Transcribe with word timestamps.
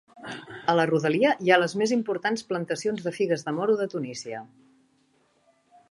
A 0.71 0.73
la 0.79 0.85
rodalia 0.91 1.33
hi 1.47 1.51
ha 1.51 1.59
les 1.63 1.75
més 1.81 1.93
importants 1.97 2.45
plantacions 2.53 3.07
de 3.09 3.15
figues 3.19 3.47
de 3.49 3.57
moro 3.61 3.77
de 3.83 3.89
Tunísia. 3.95 4.45